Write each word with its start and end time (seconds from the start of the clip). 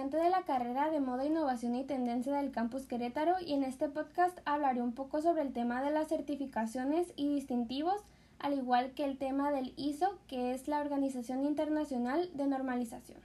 estudiante 0.00 0.24
de 0.24 0.30
la 0.30 0.44
carrera 0.44 0.88
de 0.88 0.98
Moda, 0.98 1.26
Innovación 1.26 1.76
y 1.76 1.84
Tendencia 1.84 2.34
del 2.34 2.52
Campus 2.52 2.86
Querétaro 2.86 3.34
y 3.38 3.52
en 3.52 3.64
este 3.64 3.90
podcast 3.90 4.38
hablaré 4.46 4.80
un 4.80 4.94
poco 4.94 5.20
sobre 5.20 5.42
el 5.42 5.52
tema 5.52 5.82
de 5.82 5.90
las 5.90 6.08
certificaciones 6.08 7.12
y 7.16 7.28
distintivos, 7.28 8.00
al 8.38 8.54
igual 8.54 8.92
que 8.92 9.04
el 9.04 9.18
tema 9.18 9.52
del 9.52 9.74
ISO, 9.76 10.18
que 10.26 10.54
es 10.54 10.68
la 10.68 10.80
Organización 10.80 11.44
Internacional 11.44 12.30
de 12.32 12.46
Normalización. 12.46 13.20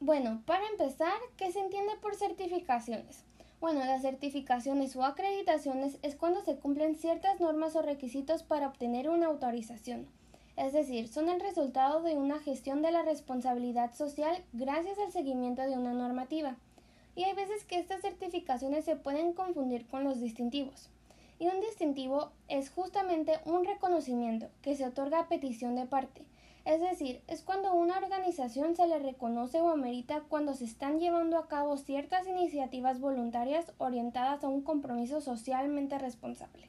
Bueno, 0.00 0.42
para 0.44 0.66
empezar, 0.66 1.20
¿qué 1.36 1.52
se 1.52 1.60
entiende 1.60 1.92
por 2.02 2.16
certificaciones? 2.16 3.22
Bueno, 3.60 3.78
las 3.84 4.02
certificaciones 4.02 4.96
o 4.96 5.04
acreditaciones 5.04 5.98
es 6.02 6.16
cuando 6.16 6.40
se 6.40 6.56
cumplen 6.56 6.96
ciertas 6.96 7.38
normas 7.38 7.76
o 7.76 7.82
requisitos 7.82 8.42
para 8.42 8.66
obtener 8.66 9.08
una 9.08 9.28
autorización. 9.28 10.08
Es 10.56 10.72
decir, 10.72 11.08
son 11.08 11.28
el 11.28 11.40
resultado 11.40 12.02
de 12.02 12.14
una 12.14 12.38
gestión 12.38 12.82
de 12.82 12.92
la 12.92 13.02
responsabilidad 13.02 13.94
social 13.94 14.42
gracias 14.52 14.98
al 14.98 15.12
seguimiento 15.12 15.62
de 15.62 15.78
una 15.78 15.92
normativa. 15.92 16.56
Y 17.16 17.24
hay 17.24 17.34
veces 17.34 17.64
que 17.64 17.78
estas 17.78 18.02
certificaciones 18.02 18.84
se 18.84 18.96
pueden 18.96 19.32
confundir 19.32 19.86
con 19.86 20.04
los 20.04 20.20
distintivos. 20.20 20.88
Y 21.38 21.48
un 21.48 21.60
distintivo 21.60 22.32
es 22.48 22.70
justamente 22.70 23.40
un 23.44 23.64
reconocimiento 23.64 24.48
que 24.62 24.76
se 24.76 24.86
otorga 24.86 25.20
a 25.20 25.28
petición 25.28 25.74
de 25.74 25.86
parte, 25.86 26.22
es 26.64 26.80
decir, 26.80 27.22
es 27.26 27.42
cuando 27.42 27.74
una 27.74 27.98
organización 27.98 28.76
se 28.76 28.86
le 28.86 28.98
reconoce 29.00 29.60
o 29.60 29.70
amerita 29.70 30.22
cuando 30.28 30.54
se 30.54 30.64
están 30.64 31.00
llevando 31.00 31.36
a 31.36 31.48
cabo 31.48 31.76
ciertas 31.76 32.26
iniciativas 32.28 33.00
voluntarias 33.00 33.72
orientadas 33.78 34.44
a 34.44 34.48
un 34.48 34.62
compromiso 34.62 35.20
socialmente 35.20 35.98
responsable. 35.98 36.68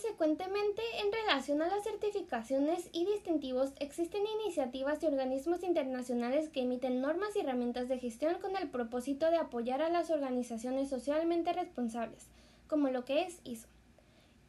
Consecuentemente, 0.00 0.80
en 1.02 1.10
relación 1.10 1.60
a 1.60 1.66
las 1.66 1.82
certificaciones 1.82 2.88
y 2.92 3.04
distintivos, 3.04 3.72
existen 3.80 4.22
iniciativas 4.40 5.02
y 5.02 5.06
organismos 5.06 5.64
internacionales 5.64 6.48
que 6.50 6.60
emiten 6.60 7.00
normas 7.00 7.34
y 7.34 7.40
herramientas 7.40 7.88
de 7.88 7.98
gestión 7.98 8.38
con 8.40 8.56
el 8.56 8.70
propósito 8.70 9.28
de 9.28 9.38
apoyar 9.38 9.82
a 9.82 9.88
las 9.88 10.10
organizaciones 10.10 10.88
socialmente 10.88 11.52
responsables, 11.52 12.28
como 12.68 12.90
lo 12.90 13.04
que 13.04 13.22
es 13.22 13.40
ISO. 13.42 13.66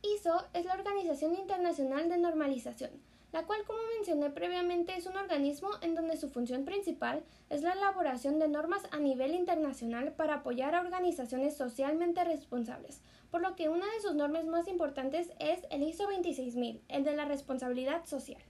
ISO 0.03 0.45
es 0.53 0.65
la 0.65 0.75
Organización 0.75 1.33
Internacional 1.33 2.09
de 2.09 2.19
Normalización, 2.19 2.91
la 3.31 3.45
cual, 3.45 3.63
como 3.65 3.79
mencioné 3.95 4.31
previamente, 4.31 4.95
es 4.97 5.05
un 5.05 5.15
organismo 5.15 5.69
en 5.81 5.95
donde 5.95 6.17
su 6.17 6.29
función 6.29 6.65
principal 6.65 7.23
es 7.49 7.61
la 7.61 7.73
elaboración 7.73 8.39
de 8.39 8.47
normas 8.47 8.81
a 8.91 8.97
nivel 8.97 9.35
internacional 9.35 10.13
para 10.13 10.35
apoyar 10.35 10.73
a 10.73 10.81
organizaciones 10.81 11.55
socialmente 11.55 12.23
responsables, 12.23 13.01
por 13.29 13.41
lo 13.41 13.55
que 13.55 13.69
una 13.69 13.85
de 13.85 14.01
sus 14.01 14.15
normas 14.15 14.45
más 14.45 14.67
importantes 14.67 15.29
es 15.39 15.59
el 15.69 15.83
ISO 15.83 16.07
26000, 16.07 16.81
el 16.87 17.03
de 17.03 17.15
la 17.15 17.25
responsabilidad 17.25 18.05
social. 18.05 18.41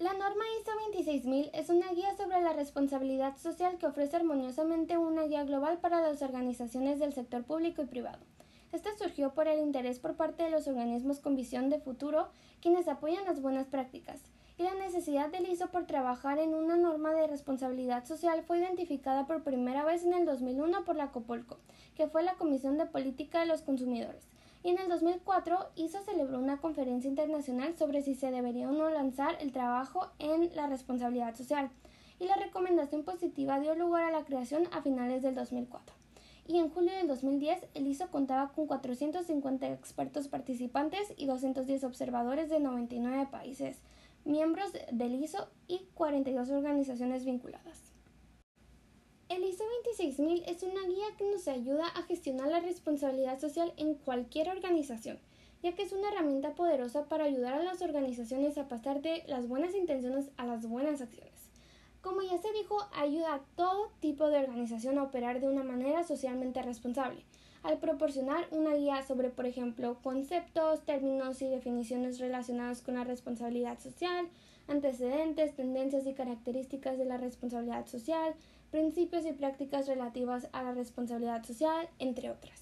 La 0.00 0.14
norma 0.14 0.44
ISO 0.60 0.72
26000 0.90 1.50
es 1.52 1.68
una 1.68 1.92
guía 1.92 2.16
sobre 2.16 2.40
la 2.40 2.54
responsabilidad 2.54 3.36
social 3.36 3.76
que 3.76 3.86
ofrece 3.86 4.16
armoniosamente 4.16 4.96
una 4.96 5.24
guía 5.24 5.44
global 5.44 5.78
para 5.78 6.00
las 6.00 6.22
organizaciones 6.22 6.98
del 6.98 7.12
sector 7.12 7.44
público 7.44 7.82
y 7.82 7.86
privado. 7.86 8.18
Esta 8.72 8.96
surgió 8.96 9.34
por 9.34 9.48
el 9.48 9.58
interés 9.58 9.98
por 9.98 10.14
parte 10.14 10.44
de 10.44 10.50
los 10.50 10.68
organismos 10.68 11.18
con 11.18 11.34
visión 11.34 11.70
de 11.70 11.80
futuro, 11.80 12.28
quienes 12.62 12.86
apoyan 12.86 13.24
las 13.24 13.42
buenas 13.42 13.66
prácticas, 13.66 14.20
y 14.58 14.62
la 14.62 14.74
necesidad 14.74 15.28
del 15.28 15.48
ISO 15.48 15.72
por 15.72 15.86
trabajar 15.86 16.38
en 16.38 16.54
una 16.54 16.76
norma 16.76 17.12
de 17.12 17.26
responsabilidad 17.26 18.04
social 18.04 18.44
fue 18.44 18.58
identificada 18.58 19.26
por 19.26 19.42
primera 19.42 19.84
vez 19.84 20.04
en 20.04 20.14
el 20.14 20.24
2001 20.24 20.84
por 20.84 20.94
la 20.94 21.10
COPOLCO, 21.10 21.56
que 21.96 22.06
fue 22.06 22.22
la 22.22 22.34
Comisión 22.34 22.78
de 22.78 22.86
Política 22.86 23.40
de 23.40 23.46
los 23.46 23.62
Consumidores. 23.62 24.28
Y 24.62 24.68
en 24.68 24.78
el 24.78 24.88
2004 24.88 25.70
ISO 25.74 26.02
celebró 26.04 26.38
una 26.38 26.58
conferencia 26.58 27.08
internacional 27.08 27.76
sobre 27.76 28.02
si 28.02 28.14
se 28.14 28.30
debería 28.30 28.68
o 28.68 28.72
no 28.72 28.88
lanzar 28.88 29.36
el 29.40 29.50
trabajo 29.50 30.10
en 30.20 30.54
la 30.54 30.68
responsabilidad 30.68 31.34
social, 31.34 31.70
y 32.20 32.26
la 32.26 32.36
recomendación 32.36 33.02
positiva 33.02 33.58
dio 33.58 33.74
lugar 33.74 34.04
a 34.04 34.12
la 34.12 34.24
creación 34.24 34.68
a 34.72 34.82
finales 34.82 35.22
del 35.22 35.34
2004 35.34 36.00
y 36.50 36.58
en 36.58 36.68
julio 36.68 36.92
del 36.92 37.06
2010 37.06 37.68
el 37.74 37.86
ISO 37.86 38.10
contaba 38.10 38.52
con 38.52 38.66
450 38.66 39.72
expertos 39.72 40.26
participantes 40.26 41.12
y 41.16 41.26
210 41.26 41.84
observadores 41.84 42.50
de 42.50 42.58
99 42.58 43.28
países, 43.30 43.76
miembros 44.24 44.72
del 44.90 45.14
ISO 45.14 45.48
y 45.68 45.86
42 45.94 46.50
organizaciones 46.50 47.24
vinculadas. 47.24 47.92
El 49.28 49.44
ISO 49.44 49.62
26000 49.84 50.42
es 50.44 50.64
una 50.64 50.84
guía 50.88 51.06
que 51.16 51.30
nos 51.30 51.46
ayuda 51.46 51.86
a 51.86 52.02
gestionar 52.02 52.48
la 52.48 52.58
responsabilidad 52.58 53.38
social 53.38 53.72
en 53.76 53.94
cualquier 53.94 54.48
organización, 54.48 55.20
ya 55.62 55.76
que 55.76 55.82
es 55.84 55.92
una 55.92 56.08
herramienta 56.08 56.56
poderosa 56.56 57.04
para 57.04 57.26
ayudar 57.26 57.54
a 57.54 57.62
las 57.62 57.80
organizaciones 57.80 58.58
a 58.58 58.66
pasar 58.66 59.02
de 59.02 59.22
las 59.28 59.46
buenas 59.46 59.76
intenciones 59.76 60.30
a 60.36 60.46
las 60.46 60.66
buenas 60.66 61.00
acciones. 61.00 61.49
Como 62.02 62.22
ya 62.22 62.38
se 62.38 62.52
dijo, 62.52 62.78
ayuda 62.94 63.34
a 63.34 63.40
todo 63.56 63.90
tipo 64.00 64.28
de 64.28 64.38
organización 64.38 64.98
a 64.98 65.02
operar 65.02 65.40
de 65.40 65.48
una 65.48 65.62
manera 65.62 66.02
socialmente 66.02 66.62
responsable, 66.62 67.24
al 67.62 67.78
proporcionar 67.78 68.46
una 68.52 68.74
guía 68.74 69.02
sobre, 69.02 69.28
por 69.28 69.44
ejemplo, 69.44 69.98
conceptos, 70.02 70.80
términos 70.86 71.42
y 71.42 71.48
definiciones 71.48 72.18
relacionados 72.18 72.80
con 72.80 72.94
la 72.94 73.04
responsabilidad 73.04 73.78
social, 73.78 74.28
antecedentes, 74.66 75.54
tendencias 75.54 76.06
y 76.06 76.14
características 76.14 76.96
de 76.96 77.04
la 77.04 77.18
responsabilidad 77.18 77.86
social, 77.86 78.34
principios 78.70 79.26
y 79.26 79.32
prácticas 79.32 79.86
relativas 79.86 80.48
a 80.52 80.62
la 80.62 80.72
responsabilidad 80.72 81.44
social, 81.44 81.88
entre 81.98 82.30
otras. 82.30 82.60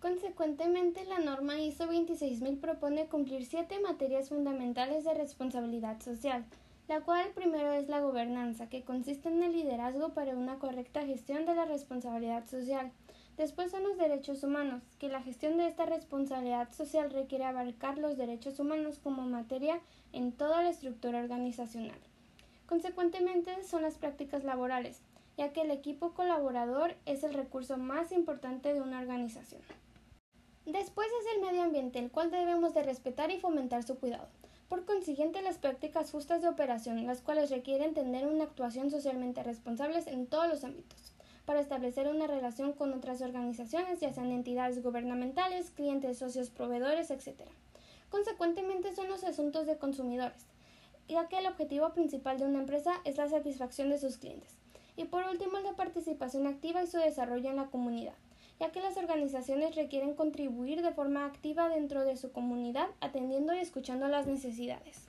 Consecuentemente, 0.00 1.04
la 1.06 1.18
norma 1.18 1.58
ISO 1.58 1.86
26000 1.86 2.58
propone 2.58 3.06
cumplir 3.06 3.46
siete 3.46 3.80
materias 3.80 4.28
fundamentales 4.28 5.04
de 5.04 5.14
responsabilidad 5.14 6.00
social, 6.00 6.44
la 6.88 7.00
cual 7.00 7.30
primero 7.34 7.72
es 7.72 7.88
la 7.88 8.00
gobernanza, 8.00 8.68
que 8.68 8.84
consiste 8.84 9.28
en 9.28 9.42
el 9.42 9.52
liderazgo 9.52 10.10
para 10.10 10.36
una 10.36 10.58
correcta 10.58 11.04
gestión 11.04 11.44
de 11.44 11.54
la 11.54 11.64
responsabilidad 11.64 12.46
social. 12.46 12.92
Después 13.36 13.70
son 13.72 13.82
los 13.82 13.98
derechos 13.98 14.44
humanos, 14.44 14.82
que 14.98 15.08
la 15.08 15.20
gestión 15.20 15.56
de 15.56 15.66
esta 15.66 15.84
responsabilidad 15.84 16.72
social 16.72 17.10
requiere 17.10 17.44
abarcar 17.44 17.98
los 17.98 18.16
derechos 18.16 18.60
humanos 18.60 19.00
como 19.02 19.22
materia 19.22 19.80
en 20.12 20.32
toda 20.32 20.62
la 20.62 20.70
estructura 20.70 21.20
organizacional. 21.20 21.98
Consecuentemente 22.66 23.62
son 23.64 23.82
las 23.82 23.96
prácticas 23.96 24.44
laborales, 24.44 25.00
ya 25.36 25.52
que 25.52 25.62
el 25.62 25.70
equipo 25.70 26.12
colaborador 26.12 26.94
es 27.04 27.24
el 27.24 27.34
recurso 27.34 27.76
más 27.76 28.12
importante 28.12 28.72
de 28.72 28.80
una 28.80 29.00
organización. 29.00 29.60
Después 30.64 31.08
es 31.20 31.34
el 31.34 31.42
medio 31.42 31.62
ambiente, 31.62 31.98
el 31.98 32.10
cual 32.10 32.30
debemos 32.30 32.74
de 32.74 32.82
respetar 32.82 33.30
y 33.30 33.38
fomentar 33.38 33.82
su 33.82 33.98
cuidado. 33.98 34.28
Consiguiente, 35.06 35.40
las 35.40 35.58
prácticas 35.58 36.10
justas 36.10 36.42
de 36.42 36.48
operación, 36.48 37.06
las 37.06 37.20
cuales 37.20 37.48
requieren 37.48 37.94
tener 37.94 38.26
una 38.26 38.42
actuación 38.42 38.90
socialmente 38.90 39.40
responsable 39.44 40.02
en 40.04 40.26
todos 40.26 40.48
los 40.48 40.64
ámbitos, 40.64 41.12
para 41.44 41.60
establecer 41.60 42.08
una 42.08 42.26
relación 42.26 42.72
con 42.72 42.92
otras 42.92 43.22
organizaciones, 43.22 44.00
ya 44.00 44.12
sean 44.12 44.32
entidades 44.32 44.82
gubernamentales, 44.82 45.70
clientes, 45.70 46.18
socios, 46.18 46.50
proveedores, 46.50 47.12
etc. 47.12 47.42
Consecuentemente, 48.10 48.96
son 48.96 49.08
los 49.08 49.22
asuntos 49.22 49.66
de 49.66 49.78
consumidores, 49.78 50.44
ya 51.06 51.28
que 51.28 51.38
el 51.38 51.46
objetivo 51.46 51.90
principal 51.90 52.40
de 52.40 52.46
una 52.46 52.58
empresa 52.58 52.94
es 53.04 53.16
la 53.16 53.28
satisfacción 53.28 53.90
de 53.90 53.98
sus 53.98 54.18
clientes. 54.18 54.56
Y 54.96 55.04
por 55.04 55.24
último, 55.28 55.60
la 55.60 55.76
participación 55.76 56.48
activa 56.48 56.82
y 56.82 56.88
su 56.88 56.96
desarrollo 56.96 57.48
en 57.50 57.56
la 57.56 57.66
comunidad 57.66 58.14
ya 58.58 58.70
que 58.72 58.80
las 58.80 58.96
organizaciones 58.96 59.74
requieren 59.74 60.14
contribuir 60.14 60.82
de 60.82 60.92
forma 60.92 61.26
activa 61.26 61.68
dentro 61.68 62.04
de 62.04 62.16
su 62.16 62.32
comunidad, 62.32 62.88
atendiendo 63.00 63.54
y 63.54 63.58
escuchando 63.58 64.08
las 64.08 64.26
necesidades. 64.26 65.08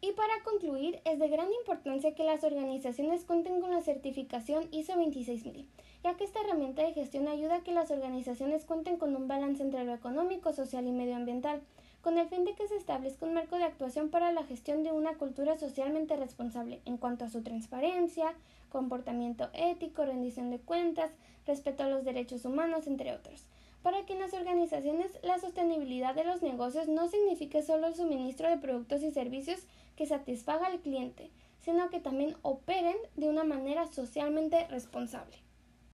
Y 0.00 0.12
para 0.12 0.42
concluir, 0.42 1.00
es 1.04 1.18
de 1.18 1.28
gran 1.28 1.52
importancia 1.52 2.14
que 2.14 2.24
las 2.24 2.42
organizaciones 2.42 3.24
cuenten 3.24 3.60
con 3.60 3.70
la 3.70 3.82
certificación 3.82 4.66
ISO 4.72 4.94
26000, 4.94 5.68
ya 6.02 6.16
que 6.16 6.24
esta 6.24 6.40
herramienta 6.40 6.82
de 6.82 6.94
gestión 6.94 7.28
ayuda 7.28 7.56
a 7.56 7.62
que 7.62 7.72
las 7.72 7.90
organizaciones 7.90 8.64
cuenten 8.64 8.96
con 8.96 9.14
un 9.14 9.28
balance 9.28 9.62
entre 9.62 9.84
lo 9.84 9.92
económico, 9.92 10.52
social 10.52 10.86
y 10.86 10.92
medioambiental, 10.92 11.60
con 12.08 12.16
el 12.16 12.26
fin 12.26 12.46
de 12.46 12.54
que 12.54 12.66
se 12.66 12.76
establezca 12.76 13.26
un 13.26 13.34
marco 13.34 13.58
de 13.58 13.64
actuación 13.64 14.08
para 14.08 14.32
la 14.32 14.42
gestión 14.42 14.82
de 14.82 14.92
una 14.92 15.18
cultura 15.18 15.58
socialmente 15.58 16.16
responsable 16.16 16.80
en 16.86 16.96
cuanto 16.96 17.26
a 17.26 17.28
su 17.28 17.42
transparencia, 17.42 18.32
comportamiento 18.70 19.50
ético, 19.52 20.06
rendición 20.06 20.48
de 20.50 20.58
cuentas, 20.58 21.10
respeto 21.46 21.82
a 21.82 21.88
los 21.90 22.06
derechos 22.06 22.46
humanos, 22.46 22.86
entre 22.86 23.12
otros. 23.12 23.44
Para 23.82 24.06
que 24.06 24.14
en 24.14 24.20
las 24.20 24.32
organizaciones 24.32 25.18
la 25.22 25.38
sostenibilidad 25.38 26.14
de 26.14 26.24
los 26.24 26.40
negocios 26.40 26.88
no 26.88 27.08
signifique 27.08 27.62
solo 27.62 27.88
el 27.88 27.94
suministro 27.94 28.48
de 28.48 28.56
productos 28.56 29.02
y 29.02 29.10
servicios 29.10 29.60
que 29.94 30.06
satisfaga 30.06 30.68
al 30.68 30.80
cliente, 30.80 31.28
sino 31.60 31.90
que 31.90 32.00
también 32.00 32.38
operen 32.40 32.96
de 33.16 33.28
una 33.28 33.44
manera 33.44 33.86
socialmente 33.86 34.66
responsable. 34.68 35.36